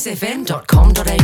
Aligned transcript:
kissfm.com.au. 0.00 1.19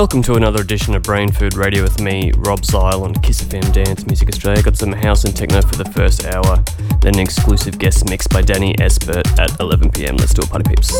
Welcome 0.00 0.22
to 0.22 0.36
another 0.36 0.62
edition 0.62 0.94
of 0.94 1.02
Brain 1.02 1.30
Food 1.30 1.56
Radio 1.56 1.82
with 1.82 2.00
me, 2.00 2.32
Rob 2.38 2.64
Zile 2.64 3.04
on 3.04 3.12
Kiss 3.16 3.42
FM 3.42 3.70
Dance 3.74 4.06
Music 4.06 4.30
Australia. 4.30 4.62
Got 4.62 4.78
some 4.78 4.92
house 4.92 5.24
and 5.24 5.36
techno 5.36 5.60
for 5.60 5.76
the 5.76 5.84
first 5.92 6.24
hour, 6.24 6.56
then 7.02 7.16
an 7.16 7.20
exclusive 7.20 7.78
guest 7.78 8.08
mix 8.08 8.26
by 8.26 8.40
Danny 8.40 8.74
Espert 8.80 9.26
at 9.38 9.50
11pm. 9.58 10.18
Let's 10.18 10.32
do 10.32 10.40
a 10.40 10.46
party 10.46 10.70
peeps. 10.70 10.90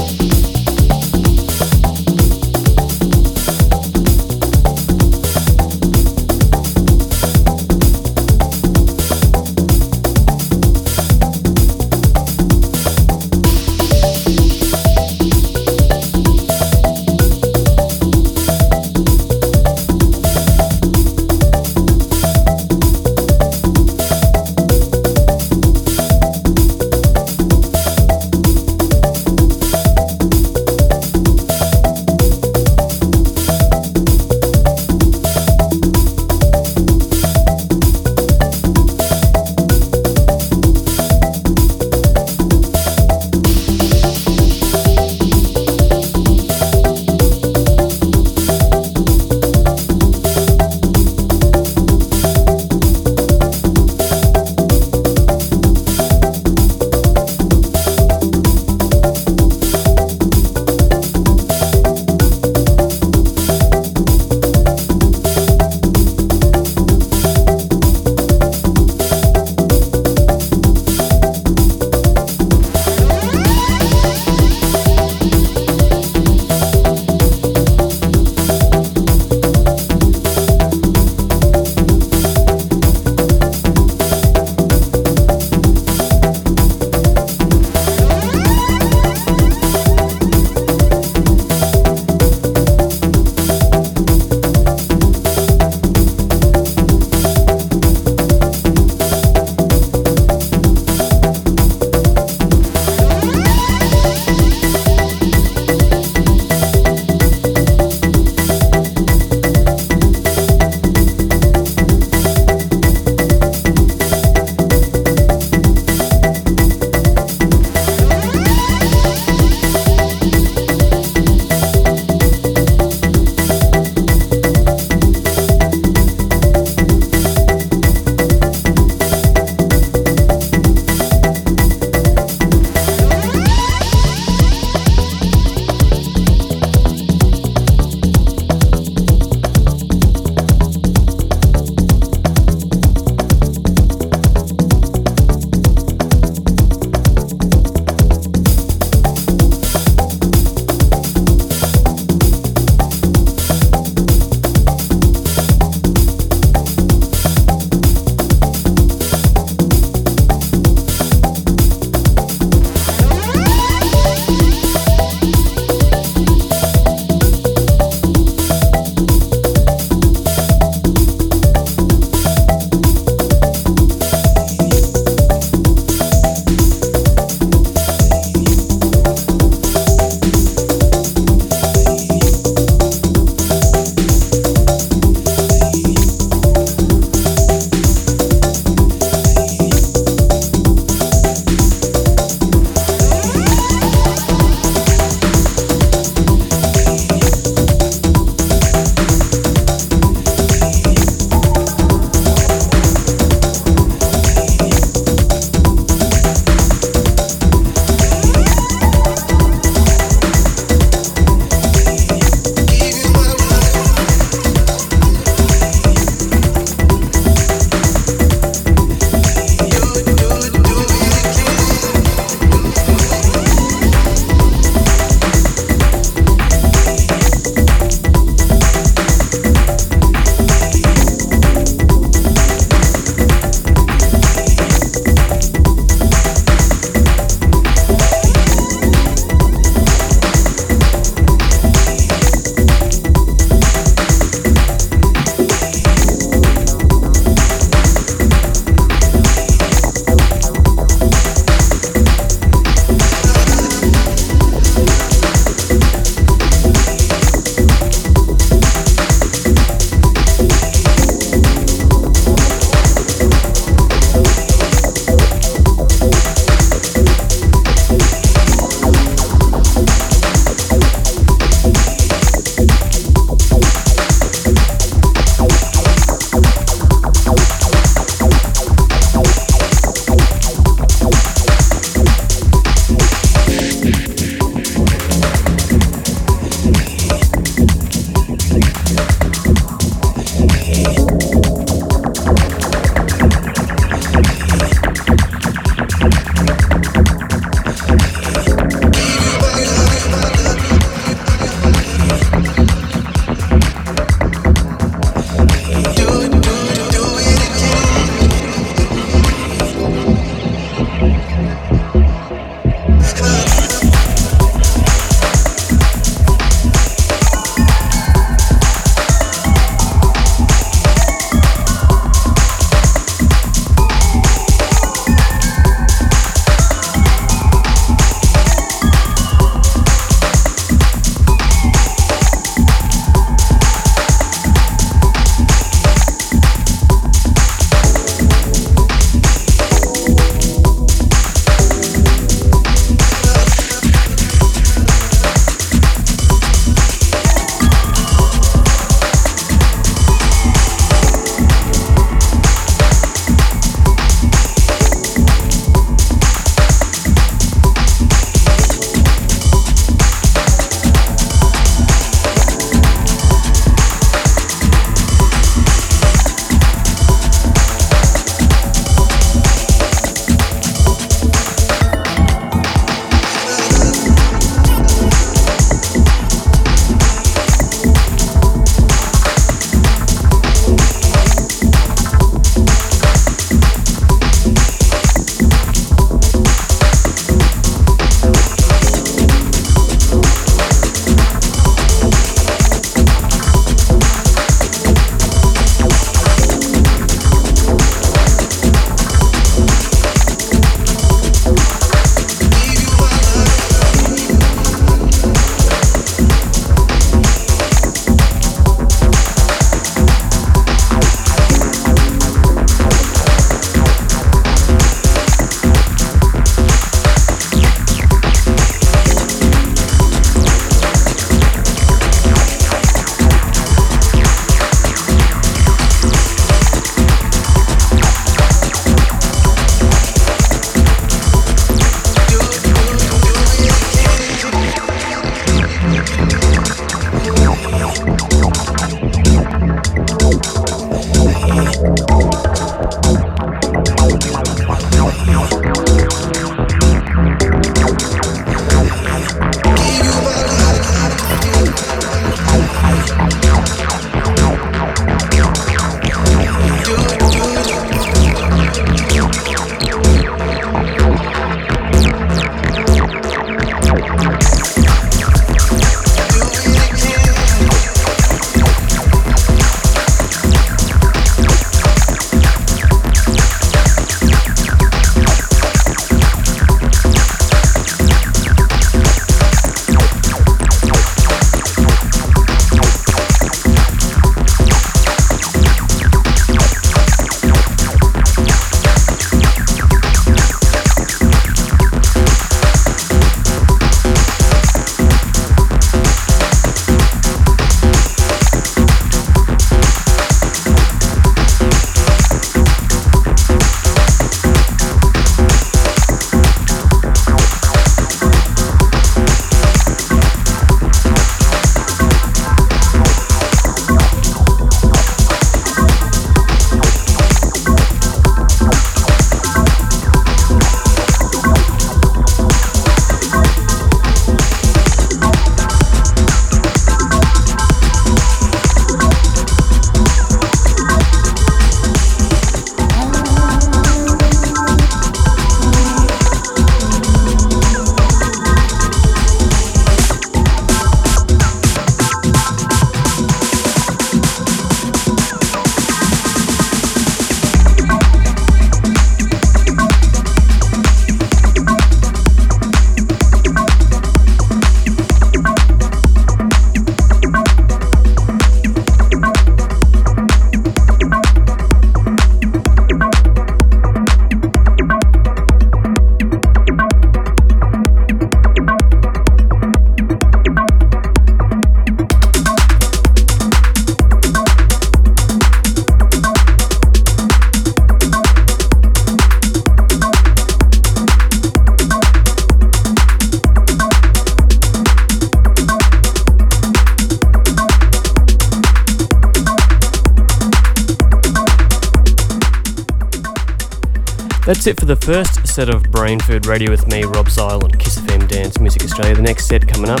That's 594.50 594.66
it 594.66 594.80
for 594.80 594.86
the 594.86 594.96
first 594.96 595.46
set 595.46 595.68
of 595.68 595.84
Brain 595.92 596.18
Food 596.18 596.44
Radio 596.44 596.72
with 596.72 596.88
me, 596.88 597.04
Rob 597.04 597.28
Zile, 597.28 597.62
on 597.62 597.70
Kiss 597.70 598.00
FM 598.00 598.26
Dance 598.26 598.58
Music 598.58 598.82
Australia. 598.82 599.14
The 599.14 599.22
next 599.22 599.46
set 599.46 599.68
coming 599.68 599.88
up, 599.88 600.00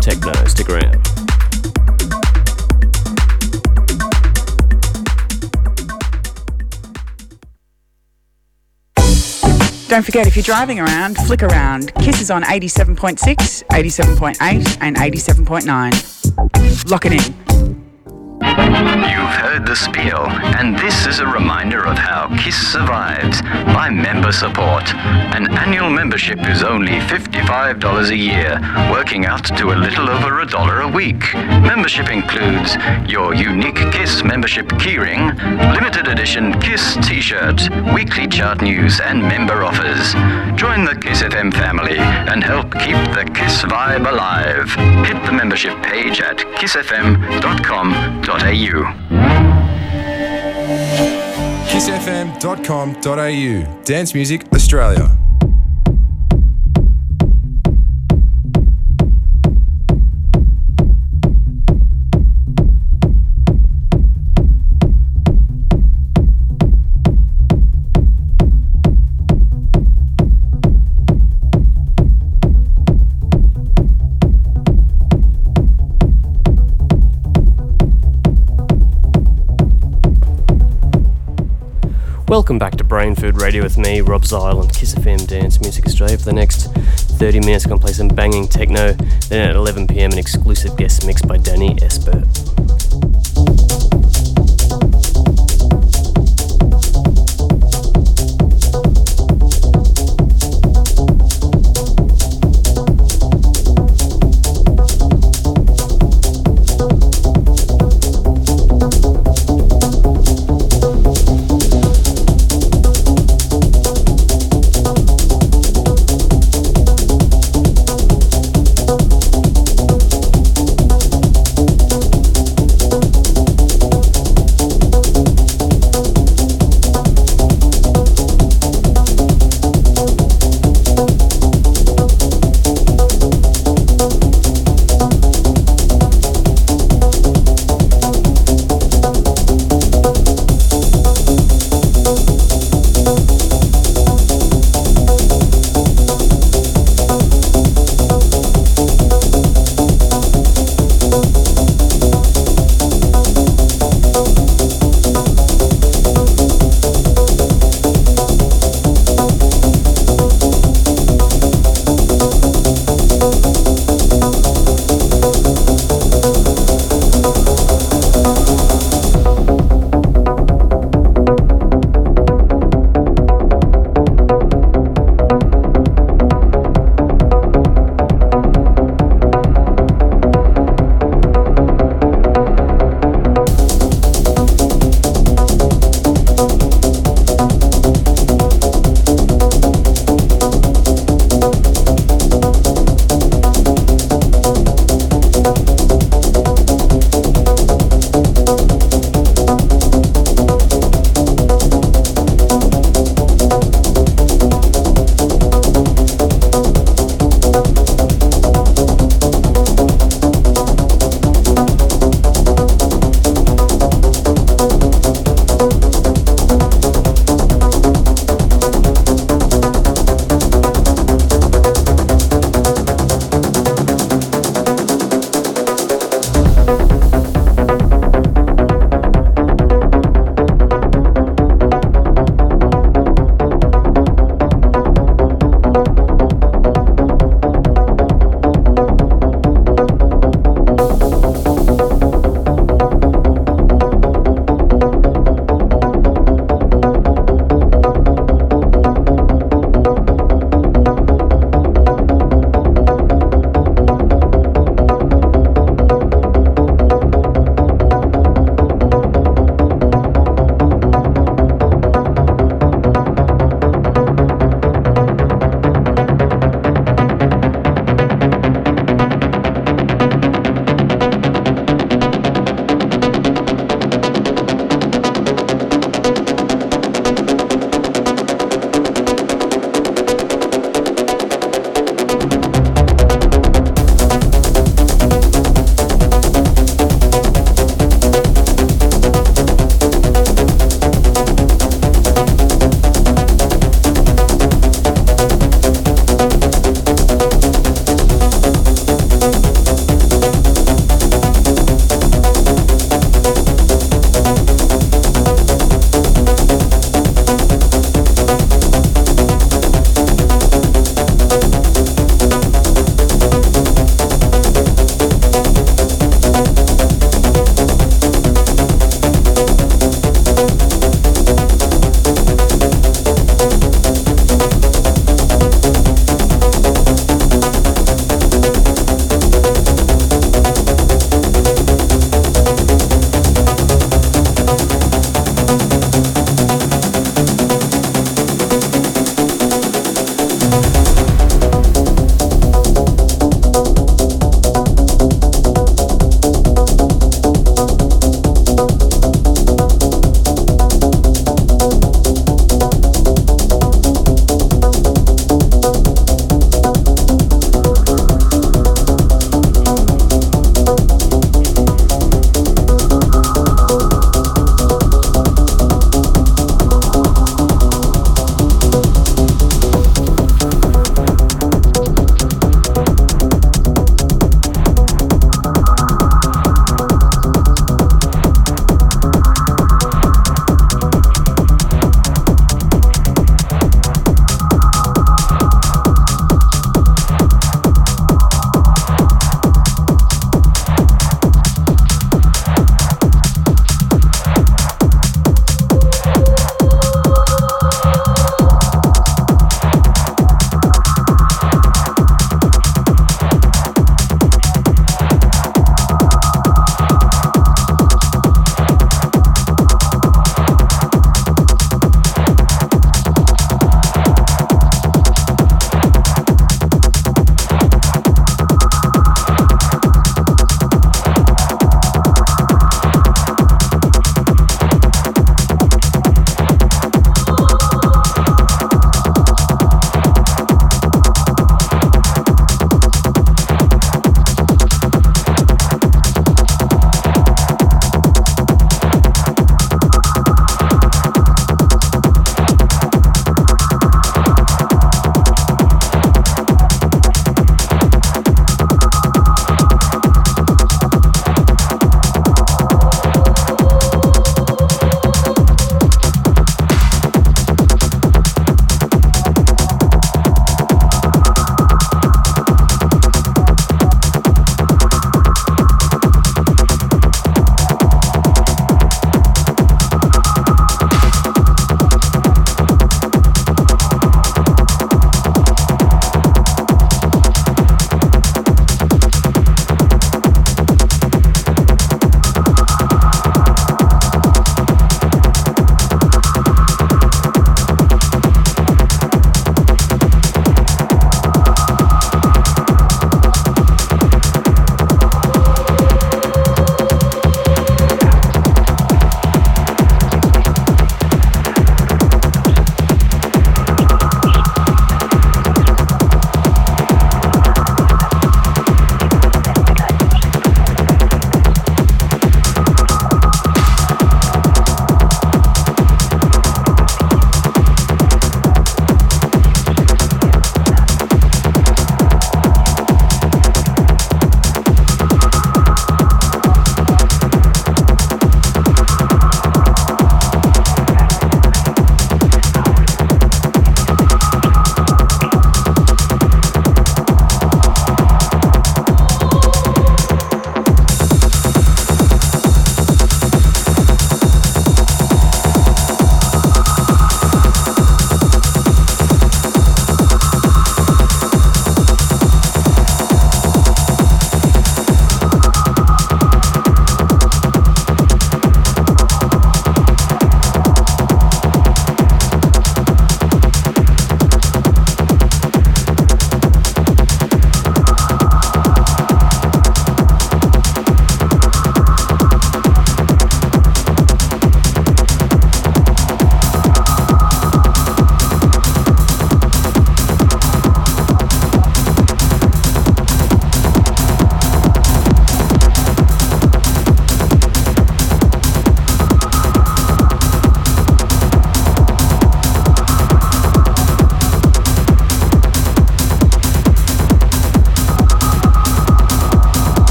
Techno. 0.00 0.32
Stick 0.46 0.70
around. 0.70 0.92
Don't 9.88 10.02
forget, 10.02 10.26
if 10.26 10.36
you're 10.36 10.42
driving 10.42 10.80
around, 10.80 11.18
flick 11.18 11.42
around. 11.42 11.92
Kiss 11.96 12.22
is 12.22 12.30
on 12.30 12.44
87.6, 12.44 13.18
87.8, 13.66 14.78
and 14.80 14.96
87.9. 14.96 16.90
Lock 16.90 17.04
it 17.04 17.12
in. 17.12 17.41
The 19.64 19.76
spiel, 19.76 20.26
and 20.58 20.76
this 20.76 21.06
is 21.06 21.20
a 21.20 21.26
reminder 21.26 21.86
of 21.86 21.96
how 21.96 22.26
KISS 22.36 22.72
survives 22.72 23.40
by 23.42 23.90
member 23.90 24.32
support. 24.32 24.92
An 24.94 25.56
annual 25.56 25.88
membership 25.88 26.40
is 26.48 26.64
only 26.64 26.98
$55 26.98 28.10
a 28.10 28.16
year, 28.16 28.58
working 28.90 29.24
out 29.24 29.44
to 29.56 29.70
a 29.72 29.76
little 29.78 30.10
over 30.10 30.40
a 30.40 30.46
dollar 30.46 30.80
a 30.80 30.88
week. 30.88 31.32
Membership 31.34 32.10
includes 32.10 32.76
your 33.08 33.34
unique 33.34 33.80
KISS 33.92 34.24
membership 34.24 34.66
keyring, 34.82 35.36
limited 35.74 36.08
edition 36.08 36.52
KISS 36.60 36.96
t-shirt, 37.06 37.70
weekly 37.94 38.26
chart 38.26 38.62
news, 38.62 38.98
and 39.00 39.22
member 39.22 39.62
offers. 39.64 40.12
Join 40.58 40.84
the 40.84 40.96
KISS 41.00 41.22
FM 41.22 41.54
family 41.54 41.98
and 41.98 42.42
help 42.42 42.72
keep 42.72 42.96
the 43.14 43.30
KISS 43.32 43.62
vibe 43.62 44.10
alive. 44.10 44.68
Hit 45.06 45.24
the 45.24 45.32
membership 45.32 45.80
page 45.82 46.20
at 46.20 46.38
kissfm.com.au 46.58 47.32
kissfm.com.au 51.82 53.64
Dance 53.84 54.14
Music 54.14 54.42
Australia. 54.52 55.21
Welcome 82.32 82.58
back 82.58 82.76
to 82.76 82.84
Brain 82.84 83.14
Food 83.14 83.42
Radio 83.42 83.62
with 83.62 83.76
me, 83.76 84.00
Rob 84.00 84.24
Zile, 84.24 84.58
on 84.58 84.66
Kiss 84.68 84.94
FM 84.94 85.26
Dance 85.26 85.60
Music 85.60 85.84
Australia. 85.84 86.16
For 86.16 86.24
the 86.24 86.32
next 86.32 86.72
30 86.72 87.40
minutes, 87.40 87.66
I'm 87.66 87.68
going 87.68 87.80
to 87.80 87.84
play 87.84 87.92
some 87.92 88.08
banging 88.08 88.48
techno. 88.48 88.94
Then 89.28 89.50
at 89.50 89.54
11 89.54 89.86
pm, 89.86 90.12
an 90.12 90.18
exclusive 90.18 90.74
guest 90.78 91.06
mix 91.06 91.20
by 91.20 91.36
Danny 91.36 91.76
Espert. 91.82 92.24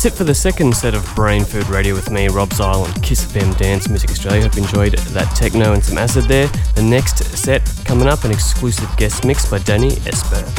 That's 0.00 0.14
it 0.14 0.16
for 0.16 0.24
the 0.24 0.34
second 0.34 0.74
set 0.74 0.94
of 0.94 1.04
Brain 1.14 1.44
Food 1.44 1.68
Radio 1.68 1.94
with 1.94 2.10
me, 2.10 2.26
Rob 2.28 2.54
Zile 2.54 2.84
on 2.84 2.92
Kiss 3.02 3.22
FM 3.26 3.54
Dance 3.58 3.90
Music 3.90 4.08
Australia. 4.10 4.40
Hope 4.40 4.56
you 4.56 4.62
enjoyed 4.62 4.94
that 4.94 5.36
techno 5.36 5.74
and 5.74 5.84
some 5.84 5.98
acid 5.98 6.24
there. 6.24 6.46
The 6.74 6.82
next 6.82 7.18
set 7.36 7.70
coming 7.84 8.08
up, 8.08 8.24
an 8.24 8.30
exclusive 8.30 8.88
guest 8.96 9.26
mix 9.26 9.50
by 9.50 9.58
Danny 9.58 9.90
Esper. 10.06 10.49